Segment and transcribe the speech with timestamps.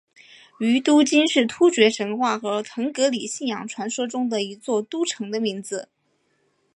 [0.59, 5.89] 于都斤是突厥神话和腾格里信仰传说中的一座都城的名字。